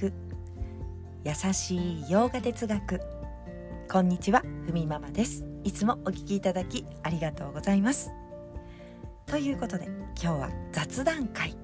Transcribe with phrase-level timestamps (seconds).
[0.00, 0.12] く。
[1.24, 3.00] 優しい洋画哲学。
[3.92, 5.44] こんにちはふみママです。
[5.62, 8.10] いつもお聞きいただきありがとうございます。
[9.26, 11.54] ということで今日は雑談会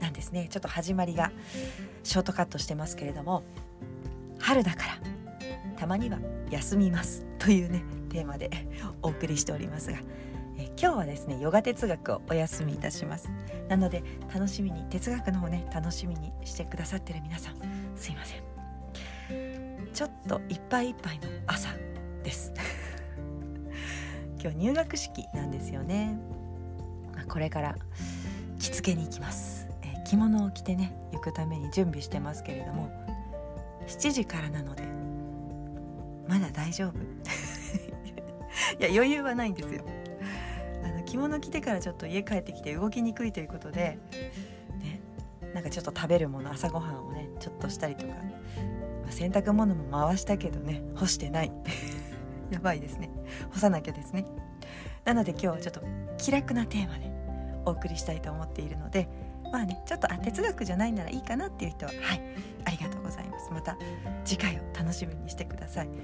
[0.00, 0.48] なんですね。
[0.48, 1.30] ちょっと始まりが
[2.02, 3.42] ショートカットしてますけれども
[4.38, 4.98] 春だから
[5.76, 6.18] たまには
[6.50, 8.50] 休みますというねテーマで
[9.02, 9.98] お送りしておりますが
[10.58, 13.30] え今日はですねヨガ哲学をお休みいたします。
[13.68, 14.02] なので
[14.32, 17.54] 楽しみに哲学の方ね楽しみにしてくださってる皆さん
[17.96, 18.46] すいません。
[19.92, 21.68] ちょっといっぱいいっぱいの朝
[22.22, 22.52] です。
[24.40, 26.18] 今日入学式なんですよね。
[27.28, 27.76] これから
[28.58, 32.90] 着付けに行きます、え着物を着てね行くために準備してますけれども
[33.86, 34.82] 7時からなので
[36.28, 36.98] まだ大丈夫。
[38.78, 39.84] いや余裕はないんですよ。
[41.06, 43.98] 着物着てからちょっと家帰ってきて動きにくいということで、
[44.80, 45.00] ね、
[45.54, 51.52] なんかちょっと食べるもの朝ごはんをねちょっとしたりとか、まあ、洗濯物も回したけどね干してない。
[52.50, 53.10] やばいですね。
[53.50, 54.24] 干さなきゃですね。
[55.04, 55.80] なので今日はちょっと
[56.18, 57.10] 気楽なテーマで
[57.64, 59.08] お送りしたいと思っているので
[59.52, 62.22] まあねちょっとあ哲学じゃないならいいかなっていう人ははい
[62.64, 63.50] ありがとうございます。
[63.52, 63.76] また
[64.24, 65.94] 次回を楽しみにしてください、ま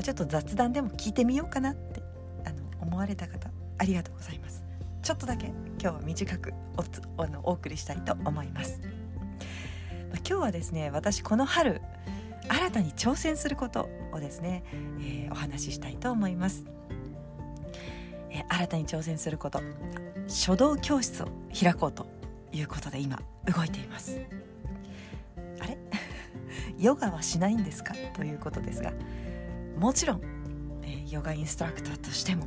[0.00, 2.02] あ、ちょっと雑談でも聞いてみようかなって
[2.44, 4.62] あの思われた方ありがとうございます。
[5.02, 5.46] ちょっとだけ
[5.80, 6.52] 今日は短く
[7.16, 8.90] おあのお送りしたいと思います、まあ、
[10.16, 11.80] 今日はですね私この春
[12.48, 14.64] 新たに挑戦することをですね、
[14.98, 16.64] えー、お話ししたいと思います、
[18.30, 19.60] えー、新たに挑戦すること
[20.26, 22.06] 書道教室を開こうと
[22.52, 24.20] いうことで今動いています。
[25.60, 25.78] あれ？
[26.80, 27.94] ヨガはしないんですか？
[28.14, 28.92] ということですが
[29.78, 30.20] もちろん、
[30.82, 32.44] えー、ヨガインストラクターとしても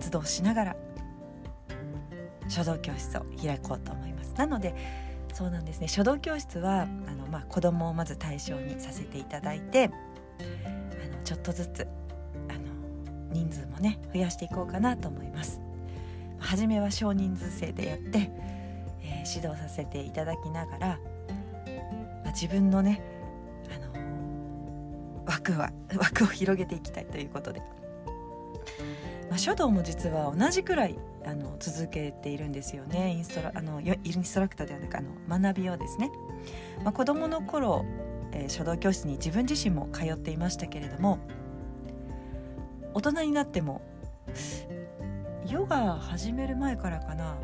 [0.00, 0.76] 活動しながら
[2.48, 4.32] 書道教室を開こうと思います。
[4.36, 4.74] なので
[5.34, 5.86] そうなんですね。
[5.86, 11.86] 書道教室はあの、まあ、子供をまず対象にさせていただいてあのちょっとずつ
[12.48, 12.60] あの
[13.30, 15.60] 人数もね増やしていこうかなと思います。
[16.38, 18.30] 初めは少人数制でやって、
[19.02, 20.88] えー、指導させていただきながら、
[22.24, 23.02] まあ、自分のね
[23.68, 27.60] あの枠は枠を広げていきたいということで。
[29.30, 33.12] まあ、書道も実は同じくらいあの続けているんですよね。
[33.12, 36.10] インストラあのインストラクターではなくあの学びをですね、
[36.82, 37.84] まあ、子どもの頃、
[38.32, 41.18] えー、書道教室に自分自身も通っていましたけれども
[42.92, 43.82] 大人になっても
[45.46, 47.38] ヨガ始める前からかな、ま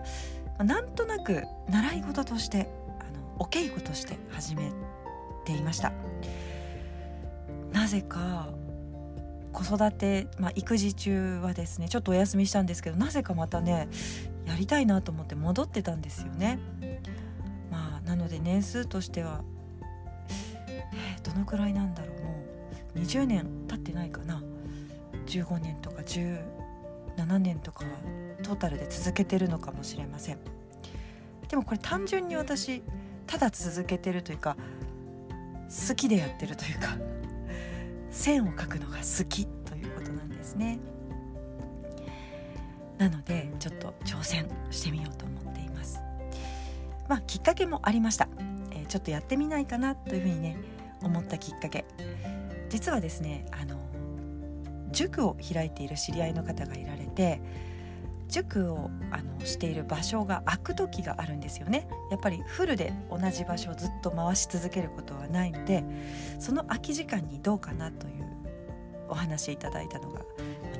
[0.58, 4.72] あ、なんとなく習い事としてあのお稽古として始め
[5.44, 5.92] ていました。
[7.72, 8.48] なぜか
[9.56, 13.88] 子育て、まあ、育児中はですねちょっとお休みしたんですけどなぜかまたね
[14.46, 16.58] やりたいなと思って戻ってたんですよね。
[17.70, 19.42] まあ、なので年数としては、
[20.68, 22.44] えー、どのくらいなんだろうも
[22.96, 24.42] う20年経ってないかな
[25.26, 27.90] 15年とか17年とかは
[28.42, 30.38] トータルで続けてるのかもしれません。
[31.48, 32.82] でもこれ単純に私
[33.26, 34.56] ただ続けてるというか
[35.88, 36.98] 好きでやってるというか
[38.16, 40.78] 線を描くのが好きということなんですね。
[42.98, 46.00] なのでちょっと挑戦してみようと思っています。
[47.08, 48.28] まあきっかけもありました、
[48.70, 50.56] えー、ちょっとやってみないかなというふうにね
[51.02, 51.84] 思ったきっかけ。
[52.70, 53.76] 実はですねあの
[54.92, 57.40] 塾を開いている知り合いの方がいられて
[58.28, 61.88] 塾をあのしている場所が空く時があるんですよね。
[62.10, 65.84] やっぱりフルで同じ場所をずっと回し続けることはないので
[66.38, 68.26] その空き時間にどうかなという
[69.08, 70.20] お話いただいたのが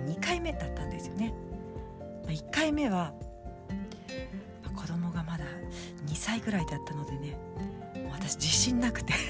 [0.07, 1.35] 2回目だったんですよね。
[2.27, 3.13] 1回目は
[4.75, 5.45] 子供がまだ
[6.07, 7.39] 2歳ぐらいだったのでね
[8.11, 9.13] 私自信なくて。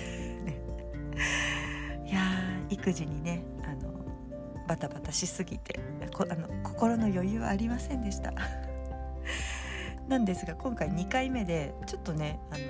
[2.06, 2.22] いや
[2.70, 3.42] 育児にね
[4.66, 5.80] バタバタしすぎて
[6.28, 8.32] あの心の余裕はありませんでした
[10.08, 12.64] なんですが今回2回目でちょっとねあの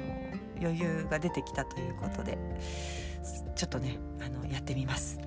[0.60, 2.38] 余裕が出てきたということで
[3.54, 5.18] ちょっとねあのやってみます。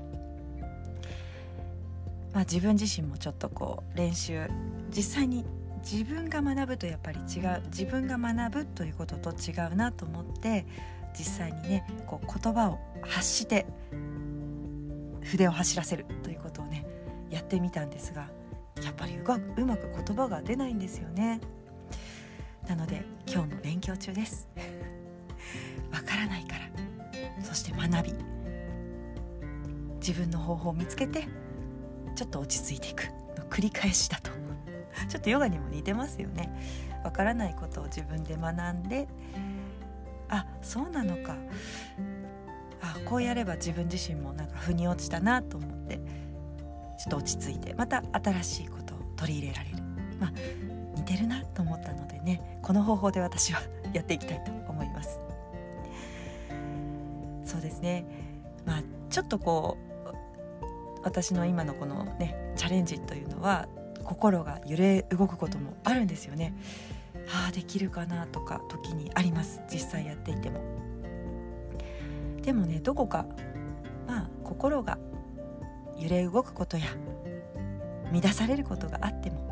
[2.32, 4.48] まあ、自分自身もちょっとこう練習
[4.96, 5.46] 実際に
[5.80, 10.66] 自分が学ぶとやっぱり違う自分が学ぶということと違うなと思って
[11.18, 13.66] 実際にねこう言葉を発して
[15.30, 16.86] 筆を走らせるということをね
[17.30, 18.28] やってみたんですが
[18.84, 21.42] やっぱりうまく言葉が出ないんですよね。
[22.68, 24.48] なので今日も勉強中です。
[25.92, 26.70] わからないから。
[27.44, 28.14] そして学び
[29.96, 31.28] 自分の方法を見つけて
[32.16, 33.06] ちょっと落ち着いていく。
[33.38, 34.32] の繰り返しだと。
[35.08, 36.50] ちょっとヨガにも似てますよね。
[37.04, 39.08] わからないことを自分で学んで
[40.28, 41.36] あそうなのか。
[42.82, 46.02] あこうやれば自分自身もなんか腑に落ちたなと思ってちょ
[47.08, 49.78] っと落ち着いてまた新しいことを取り入れられる
[50.20, 50.34] まあ
[50.96, 53.62] 似てるなと思ったのでねこの方法で私は
[53.94, 55.20] やっていきたいと思います
[57.46, 58.06] そうですね
[58.66, 59.90] まあちょっとこう
[61.04, 63.68] 私の今のこのねチャレンジというのは
[64.04, 66.56] 心が揺れ動くこともあるんですよね。
[67.32, 70.89] ああできるかなとか時にあります実際やっていても。
[72.42, 73.26] でもねどこか
[74.08, 74.98] まあ心が
[75.98, 76.86] 揺れ動くことや
[78.12, 79.48] 乱されることがあっても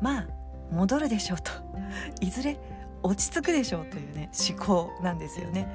[0.00, 0.26] まあ
[0.70, 1.50] 戻るでしょうと
[2.24, 2.58] いずれ
[3.02, 5.66] 落ち着くでしょうというね思考なんですよね。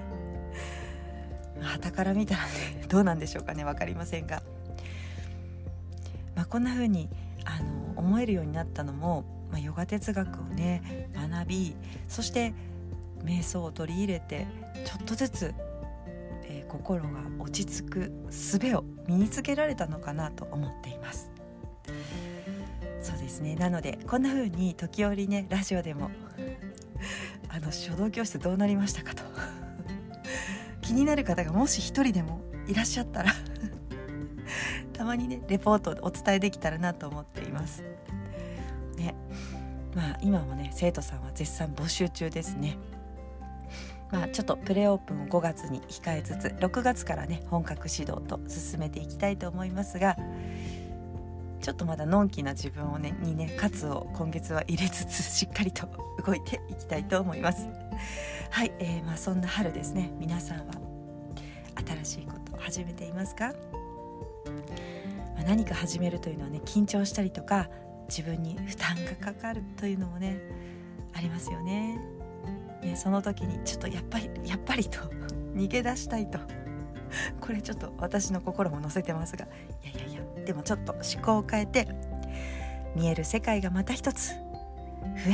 [1.61, 4.43] 旗から見たらね どうなんでしょうかね分かりませんが、
[6.35, 7.09] まあ、こんな風に
[7.45, 11.75] あの思えるようになったのも、まあ、ヨガ哲学をね学び
[12.07, 12.53] そして
[13.23, 14.45] 瞑想を取り入れて
[14.85, 15.53] ちょっとずつ、
[16.49, 17.09] えー、心が
[17.39, 21.31] 落ち着く術を身につけられたのかなと思っています。
[23.01, 26.11] そうですねなのでこんな風に時折ねラジオでも
[27.47, 29.23] あの書道教室どうなりましたかと
[30.81, 33.31] 気になる方がもし一人でもいらっしゃったら
[34.91, 37.83] たまにねレポートお伝えできたらなと思っています。
[38.97, 39.15] ね
[39.95, 42.77] まあ今もね生徒さんは絶賛募集中ですね。
[44.11, 50.15] まあ、ちょっとプレオープンを5月に控えつつ6月からね本格指導と進めていきたいと思いますが
[51.59, 55.87] ちょっとまだのんきな自分をねにね喝を今月は入れつつしっかりと
[56.25, 57.67] 動いていきたいと思います。
[58.49, 60.11] はい、えー、まあそんな春ですね。
[60.17, 60.65] 皆さんは
[62.03, 63.53] 新しいことを始めていますか？
[65.35, 67.69] まあ、何か始めるというのはね緊張したりとか
[68.07, 70.39] 自分に負担がかかるというのもね
[71.13, 71.99] ありますよね。
[72.87, 74.99] ねその時にちょっとやっぱり やっぱりと
[75.55, 76.39] 逃げ出したいと。
[77.39, 79.45] これちょっと私の心も乗せてますが。
[79.45, 81.87] いやいやいやでもちょっと思考を変えて
[82.95, 84.37] 見える世界がまた一つ増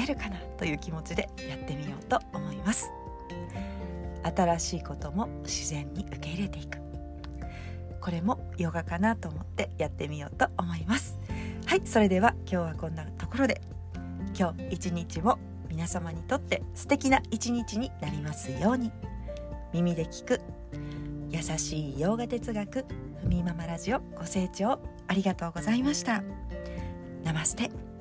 [0.03, 2.91] えるかなという気持ちでやってみようと思います。
[4.23, 6.77] 新しいことも自然に受け入れていく。
[7.99, 11.19] これもヨガかなと思ってやってみようと思います。
[11.65, 13.61] はいそれでは今日はこんなところで。
[14.35, 15.37] 今日一日も
[15.73, 18.91] 皆様にとって素敵な一日になりますように。
[19.73, 20.39] 耳で聞く
[21.31, 22.85] 優しい洋画哲学
[23.21, 26.23] ふみママラジオご清聴ありがとうございました。
[27.23, 27.92] ナマステ。